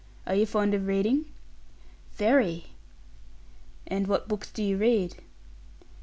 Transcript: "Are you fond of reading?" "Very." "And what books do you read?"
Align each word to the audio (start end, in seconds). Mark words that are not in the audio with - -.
"Are 0.25 0.33
you 0.33 0.47
fond 0.47 0.73
of 0.73 0.87
reading?" 0.87 1.25
"Very." 2.13 2.71
"And 3.85 4.07
what 4.07 4.27
books 4.27 4.51
do 4.51 4.63
you 4.63 4.75
read?" 4.77 5.17